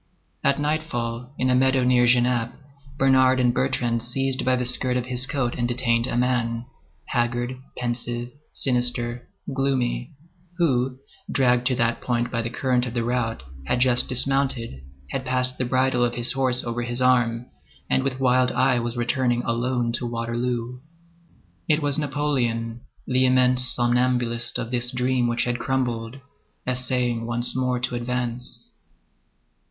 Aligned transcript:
At 0.43 0.59
nightfall, 0.59 1.31
in 1.37 1.51
a 1.51 1.53
meadow 1.53 1.83
near 1.83 2.07
Genappe, 2.07 2.53
Bernard 2.97 3.39
and 3.39 3.53
Bertrand 3.53 4.01
seized 4.01 4.43
by 4.43 4.55
the 4.55 4.65
skirt 4.65 4.97
of 4.97 5.05
his 5.05 5.27
coat 5.27 5.53
and 5.55 5.67
detained 5.67 6.07
a 6.07 6.17
man, 6.17 6.65
haggard, 7.09 7.55
pensive, 7.77 8.31
sinister, 8.51 9.29
gloomy, 9.53 10.15
who, 10.57 10.97
dragged 11.31 11.67
to 11.67 11.75
that 11.75 12.01
point 12.01 12.31
by 12.31 12.41
the 12.41 12.49
current 12.49 12.87
of 12.87 12.95
the 12.95 13.03
rout, 13.03 13.43
had 13.67 13.79
just 13.79 14.09
dismounted, 14.09 14.81
had 15.11 15.23
passed 15.23 15.59
the 15.59 15.65
bridle 15.65 16.03
of 16.03 16.15
his 16.15 16.31
horse 16.31 16.63
over 16.63 16.81
his 16.81 16.99
arm, 16.99 17.45
and 17.87 18.01
with 18.01 18.19
wild 18.19 18.51
eye 18.53 18.79
was 18.79 18.97
returning 18.97 19.43
alone 19.43 19.91
to 19.91 20.07
Waterloo. 20.07 20.79
It 21.69 21.83
was 21.83 21.99
Napoleon, 21.99 22.81
the 23.05 23.27
immense 23.27 23.67
somnambulist 23.75 24.57
of 24.57 24.71
this 24.71 24.89
dream 24.91 25.27
which 25.27 25.43
had 25.43 25.59
crumbled, 25.59 26.17
essaying 26.65 27.27
once 27.27 27.55
more 27.55 27.79
to 27.81 27.93
advance. 27.93 28.73